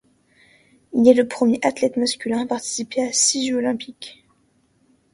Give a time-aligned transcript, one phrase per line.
[0.95, 4.25] Il est le premier athlète masculin à participer à six Jeux olympiques.